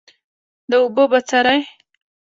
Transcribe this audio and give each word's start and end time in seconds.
د 0.69 0.71
اور 0.81 1.07
بڅری 1.11 1.59